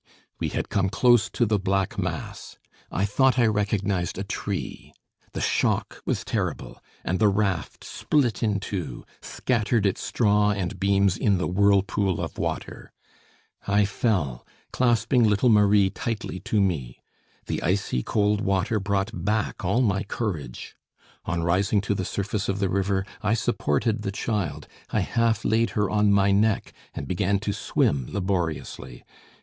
We 0.39 0.49
had 0.49 0.69
come 0.69 0.89
close 0.89 1.29
to 1.29 1.45
the 1.45 1.59
black 1.59 1.95
mass. 1.99 2.57
I 2.91 3.05
thought 3.05 3.37
I 3.37 3.45
recognised 3.45 4.17
a 4.17 4.23
tree. 4.23 4.93
The 5.33 5.41
shock 5.41 6.01
was 6.07 6.25
terrible, 6.25 6.81
and 7.05 7.19
the 7.19 7.27
raft, 7.27 7.83
split 7.83 8.41
in 8.41 8.59
two, 8.59 9.05
scattered 9.21 9.85
its 9.85 10.01
straw 10.01 10.53
and 10.53 10.79
beams 10.79 11.17
in 11.17 11.37
the 11.37 11.45
whirlpool 11.45 12.19
of 12.19 12.39
water. 12.39 12.91
I 13.67 13.85
fell, 13.85 14.43
clasping 14.73 15.23
little 15.23 15.49
Marie 15.49 15.91
tightly 15.91 16.39
to 16.45 16.59
me. 16.59 16.99
The 17.45 17.61
icy 17.61 18.01
cold 18.01 18.41
water 18.41 18.79
brought 18.79 19.11
back 19.13 19.63
all 19.63 19.81
my 19.81 20.01
courage. 20.01 20.75
On 21.25 21.43
rising 21.43 21.79
to 21.81 21.93
the 21.93 22.05
surface 22.05 22.49
of 22.49 22.57
the 22.57 22.69
river, 22.69 23.05
I 23.21 23.35
supported 23.35 24.01
the 24.01 24.11
child, 24.11 24.67
I 24.89 25.01
half 25.01 25.45
laid 25.45 25.69
her 25.77 25.91
on 25.91 26.11
my 26.11 26.31
neck 26.31 26.73
and 26.95 27.07
began 27.07 27.37
to 27.41 27.53
swim 27.53 28.07
laboriously. 28.09 29.03